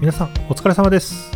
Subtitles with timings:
[0.00, 1.32] 皆さんお疲れ様です。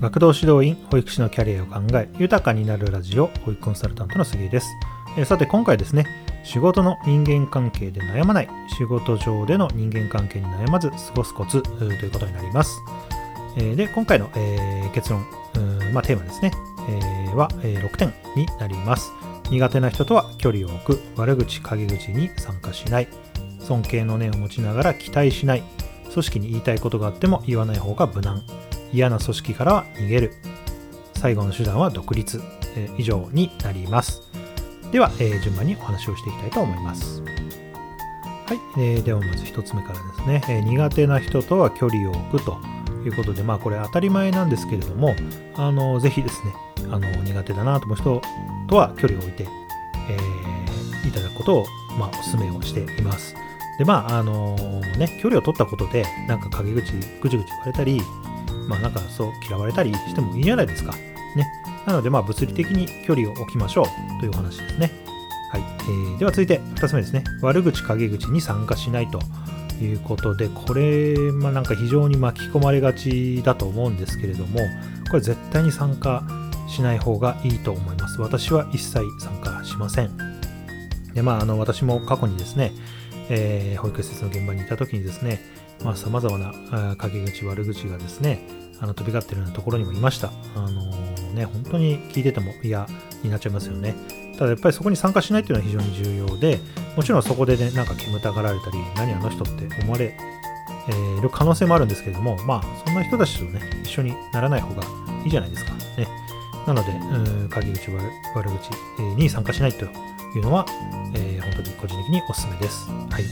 [0.00, 4.66] 学童指導員保育士のキャリアを考え豊かになるラジオ保育コンサルタントの杉井です、
[5.16, 6.06] え、さて今回ですね
[6.42, 8.48] 仕事の人間関係で悩まない
[8.78, 12.80] 仕事上での人間関係に悩まず過ごすコツということになります、
[13.58, 15.24] え、で今回の、えー、結論
[15.92, 16.52] まあ、テーマですね、
[16.88, 19.12] えは、え6点になります。
[19.50, 23.08] 苦手な人とは距離を置く悪口陰口に参加しない。
[23.58, 25.62] 尊敬の念を持ちながら期待しない。
[26.10, 28.42] 組織に言いたいことがあっても言わない方が無難。
[28.92, 30.32] 嫌な組織からは逃げる。
[31.14, 32.40] 最後の手段は独立、
[32.76, 34.22] えー、以上になります。
[34.92, 37.22] では、えー、順番にお話をしていきたいと思います。
[38.46, 39.94] はい、えー、ではまず1つ目から
[40.28, 42.58] ですね、え苦手な人とは距離を置くと
[43.04, 45.14] いうことでまあこれ当たり前なんですけれども
[45.54, 46.52] あのぜひですね
[46.90, 48.22] あの苦手だなと思う人
[48.68, 49.46] とは距離を置いて、
[50.08, 51.66] えー、いただくことを、
[51.96, 53.36] まあ、お勧めをしています。
[53.80, 58.02] で、まあ、あのー、ね、距離を取ったことで、なんか陰口、ぐちぐち言われたり、
[58.68, 60.92] まあ、なんかそう嫌われたりしてもいいじゃないですか。
[61.34, 61.50] ね。
[61.86, 64.92] なので、まあ、物理的に距離を置きましょうというお話ですね。
[65.50, 65.62] はい。
[65.62, 67.24] えー、では続いて、2つ目ですね。
[67.40, 69.18] 悪口、陰口に参加しないと
[69.82, 74.60] いうことで、これ、まあ、なんか非常に巻き込まれがちだと思うんですけれども、
[75.08, 76.22] これ絶対に参加
[76.68, 78.20] しない方がいいと思います。
[78.20, 80.10] 私は一切参加しません。
[81.14, 82.72] で、まあ、あの、私も過去にですね、
[83.30, 85.40] えー、保育施設の現場にいた時にですね、
[85.84, 88.40] まあ、様々な陰口、悪口がですね、
[88.80, 90.30] あの飛び交ってるようなところにもいました。
[90.56, 92.86] あのー、ね、本当に聞いてても嫌
[93.22, 93.94] になっちゃいますよね。
[94.36, 96.58] ただやっぱりそこに参加しないっていうのは非常に重要で、
[96.96, 100.16] もちろんそこでね、なんか煙たがられたり、何あの人って思われ
[101.22, 104.82] る可能性もあるんですけれども、まあ、そんな人たちとね、一緒にならない方が
[105.24, 105.72] いいじゃないですか。
[105.96, 106.08] ね。
[106.72, 106.92] なので、
[107.48, 107.90] 陰口、
[108.36, 108.70] 悪口
[109.16, 109.88] に参加しないとい
[110.38, 110.64] うのは、
[111.14, 112.88] えー、本当に個人的にお勧めです。
[112.88, 113.24] はい。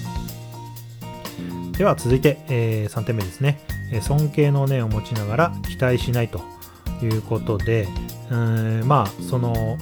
[1.77, 3.61] では続いて、えー、3点目ですね。
[4.03, 6.41] 尊敬の念を持ちながら期待しないと
[7.01, 7.87] いうことで、
[8.29, 9.79] うんまあ、その、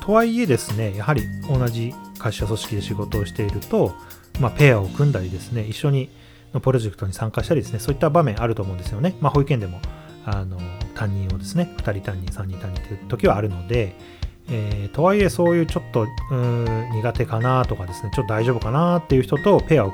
[0.00, 3.94] とはいえですね、やはり同じ会社組織で仕事をしていると、
[4.40, 6.10] まあ、ペアを組んだりですね、一緒に
[6.52, 9.14] のプロジェクトに参加したりですね、そういった場面あると思うんですよね。
[9.20, 9.80] まあ、保育園でも
[10.26, 10.58] あの
[10.94, 13.94] 担任をですね、2人担任、3人担任という時はあるので、
[14.48, 16.06] えー、とはいえそういうちょっと
[16.92, 19.92] 苦手かなとかですね、ちょっと大丈夫かなっていう人とペアを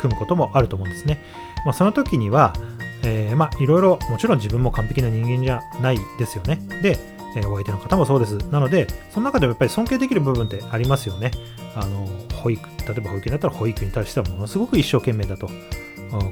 [0.00, 1.22] 組むこともあると思うんですね。
[1.64, 2.54] まあ、その時には、
[3.02, 6.60] え、まあいろいろもちろん自分も完璧な人間じゃないですよね。
[6.82, 6.98] で、
[7.36, 8.36] え、お相手の方もそうです。
[8.50, 11.30] なので、その中でもやっぱり尊敬できる部分ってありますよね。
[11.76, 15.48] あの、保育、例えば保育園だったら保育に対してはものすごく一生懸命だと。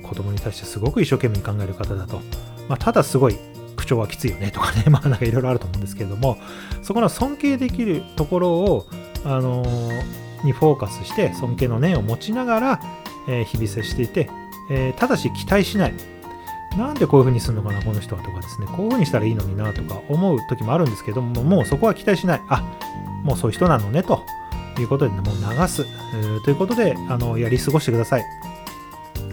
[0.02, 2.20] 子供に対してすごく一生懸命に考える方だと。
[2.68, 3.36] まあ、ただすごい
[3.76, 6.38] 口調はきついよねとかね、 まあなんかいろいろあると思うんですけれども、
[6.82, 8.86] そこの尊敬できるところを、
[9.24, 12.80] あのー、にフォーカスして尊敬の念を持ちながら、
[13.28, 14.30] えー、日々接していて、
[14.70, 15.94] えー、ただし期待しない。
[16.76, 22.42] なんでこういう風にするのかな、この人はとかですね、こういう風にしたらいいのになとか思う時もあるんですけども、もうそこは期待しない。
[22.48, 22.62] あ、
[23.24, 24.22] もうそういう人なのねと
[24.78, 25.86] いうことで、もう流す、
[26.44, 28.24] ということで、あの、やり過ごしてください。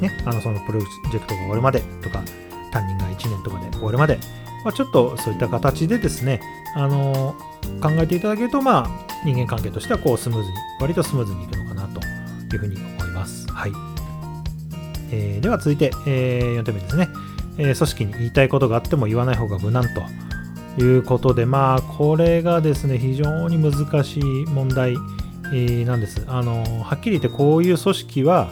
[0.02, 2.24] ね、あの、そのプロジェクトが終わるまでとか、
[2.72, 4.20] 担任が1年とかで終わるまで、
[4.64, 6.42] まあ、ちょっとそういった形でですね、
[6.76, 7.36] あの
[7.82, 8.90] 考えていただけると、まあ、
[9.24, 12.02] 人間関係としてはこうスムーズに、割とスムーズにいくのかなと
[12.56, 13.48] いうふうに思います。
[13.52, 13.72] はい。
[15.12, 17.10] えー、では続いて、えー、4点目ですね、
[17.58, 19.86] えー、組織に言いたいことがあっても言わない方が無難
[20.78, 24.96] ということで、まあ、これがですね、非常に難しい問題、
[25.86, 26.24] なんです。
[26.28, 28.52] あのはっきり言ってこういう組織は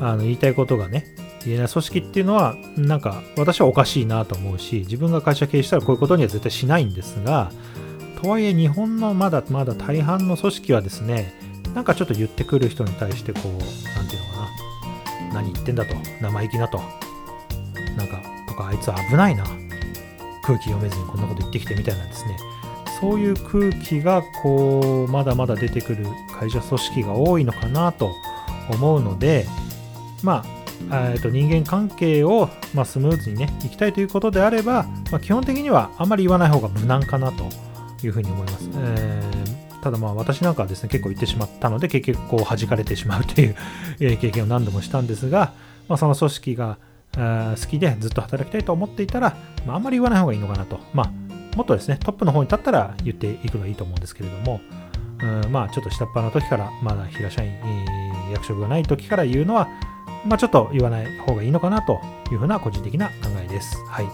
[0.00, 7.52] あの言いたいことがね、言えない組織っていうのは、なんか私はおかしいなと思うし、自分が会社経営したらこういうことには絶対しないんですが、
[8.22, 11.32] とはいえ日本のまだまだ大半の組織はですね、
[11.74, 13.48] なんかちょっと言ってくる人に対してこう、
[13.94, 14.40] なんていうのか
[15.28, 16.78] な、何言ってんだと、生意気なと、
[17.96, 19.44] なんか、とかあいつ危ないな、
[20.42, 22.36] 空気読めずにこんなこと言ってきてみたいなですね、
[23.00, 26.06] そういう空気がこう、まだまだ出てくる
[26.38, 28.14] 会社組織が多いのかなと
[28.70, 29.46] 思うので、
[30.22, 30.44] ま
[30.90, 37.44] あ、えー、と人間関係を、まあ、スムーズにね、いきたいということであれば、まあ、基本的にはあまり言わない方が無難かなと
[38.04, 38.68] いうふうに思います。
[38.74, 43.56] えー、ただまあ私なんかはですね、結構言ってしまったので、結局こう弾かれてしまうという
[44.18, 45.52] 経験を何度もしたんですが、
[45.88, 46.78] まあ、その組織が
[47.12, 50.80] 好きでずっと働きたいと思っていたら、まあ、あんまり言わない方がいいのかなと。
[50.94, 54.60] まあ、もっとですね、トップの方に立ったら言っていくのがいいと思うんですけれども、
[55.22, 57.52] うんまあ、ちょっと下っ端の時から、まだ平社員、
[58.32, 59.68] 役職がない時から言うのは、
[60.26, 62.00] まあ、ちょっと言わない方がいいのかなと
[62.30, 63.76] いうふうな個人的な考えです。
[63.88, 64.06] はい。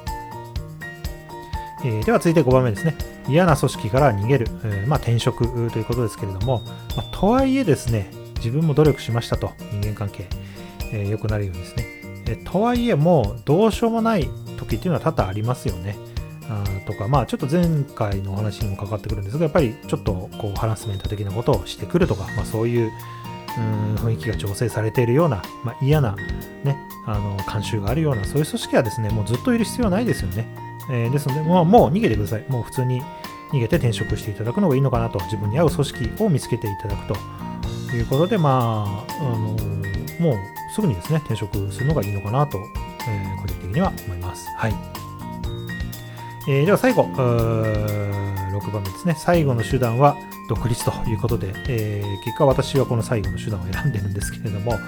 [1.84, 2.96] えー、では続いて5番目ですね。
[3.28, 6.62] 嫌な組織から逃げる、えー、まあ、転職ということですけれども、
[6.96, 10.28] まあ、とはいえですね、自分も努力しましたと、人間関係、
[10.92, 11.96] えー、良くなるようにですね。
[12.28, 15.96] えとはいえもうどうしようもない時っていうのは多々ありますよね。
[16.48, 22.90] あとか、まあちょっと前回のお話にもかかってくるんですが、やっぱりちょっとこうハラスメント的なことをしてくるとか、まあそういう
[23.58, 26.14] うん雰囲気が醸成されているような、まあ、嫌な、
[26.64, 26.76] ね、
[27.06, 30.46] あの慣習があるような、そういう組織はですね、もうずっといる必要はないですよね。
[30.90, 32.44] えー、ですので、もうもう逃げてください。
[32.48, 33.02] もう普通に
[33.52, 40.36] 逃げて転職していただくのがいいのかなと、自分に合う組織を見つけていただくということで、まあ、あのー、もう
[40.74, 42.58] すぐにですね、転職するのがいいのかなと、
[43.08, 44.46] えー、個人的には思います。
[44.56, 44.74] はい。
[46.48, 49.14] えー、では最後、6番目ですね。
[49.18, 50.16] 最後の手段は
[50.48, 54.78] 独立ということで、えー、結果私はこの最後の手段を選んでるんですけれども、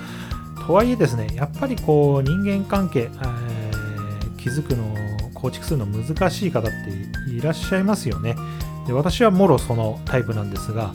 [0.67, 4.95] とはいえですね、やっぱりこう人間関係、えー、気づくの、
[5.35, 6.71] 構築するの難しい方っ
[7.27, 8.35] ていらっしゃいますよね。
[8.87, 10.93] で私はもろそのタイプなんですが、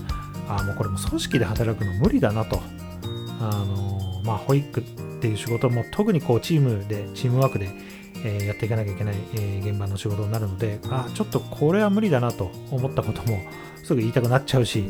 [0.50, 2.62] あもうこれも組織で働くの無理だなと。
[3.39, 4.83] あのまあ、保育っ
[5.19, 7.69] ていう仕事も特にこうチームで、チームワークで、
[8.23, 13.39] え、やっていかなきゃいけない、え、現場の仕事になるので、あちょっとこれは無理だなと思ったことも
[13.83, 14.85] すぐ言いたくなっちゃうし、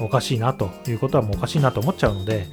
[0.00, 2.46] おかしいなということはもうおかしいなと思っちゃうので、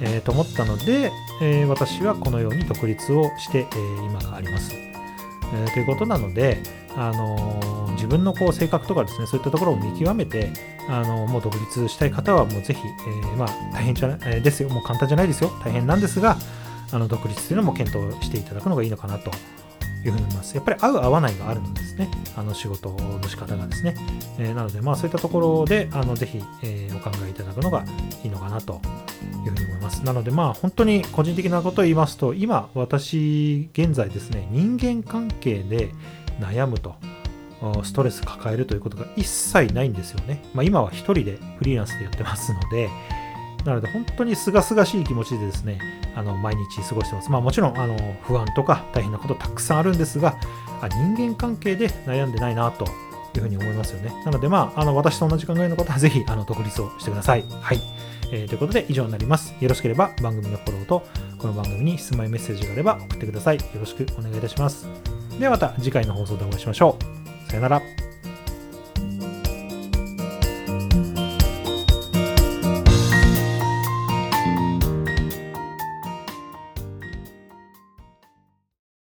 [0.00, 1.10] えー、と思ったので、
[1.42, 4.74] えー、私はこのように独立をして、えー、今があります。
[4.74, 6.62] えー、ということなので、
[6.96, 10.50] あの、自分のこう性格とかですね、そういったところを見極めて、
[10.88, 16.36] あの、もう独立したい方はもうぜひ、え、まあ大変じゃない、え、ですよ、もう簡単じゃないですよ、大変なんですが、
[16.92, 19.30] あの独立というのも検討していただくのがいいのかなと
[20.04, 20.54] いうふうに思います。
[20.54, 22.10] やっぱり合う合わないがあるんですね。
[22.36, 23.94] あの仕事の仕方がですね。
[24.38, 27.84] えー、なので、まあそういったところで、あのぜひ、えー、お考えいただくのが
[28.24, 28.80] いいのかなと
[29.44, 30.04] いうふうに思います。
[30.04, 35.90] なので、まあ本当に個人的なことを言いますと、今、私、現在ですね、人間関係で
[36.40, 36.94] 悩むと。
[37.82, 40.42] ストレス抱えるということが一切ないんですよね。
[40.54, 42.88] まあ、今は一人でフリーランスでやってますので、
[43.64, 45.80] なので本当に清々しい気持ちでですね、
[46.14, 47.30] あの毎日過ごしてます。
[47.30, 50.38] まあもちろんあの不安とか大変なことたくさんあるんですが、
[50.80, 52.84] あ人間関係で悩んでないなと
[53.34, 54.12] いうふうに思いますよね。
[54.24, 57.44] なのでまあ、あの私と同じ考えの方はぜひあの独立をしてください。
[57.60, 57.80] はい。
[58.32, 59.54] えー、ということで以上になります。
[59.60, 61.02] よろしければ番組のフォローと
[61.38, 63.56] この番組に質問やメッセージがあれば送ってください。
[63.56, 64.86] よろしくお願いいたします。
[65.38, 66.96] ではまた次回の放送でお会いしましょ
[67.46, 67.50] う。
[67.50, 68.09] さよなら。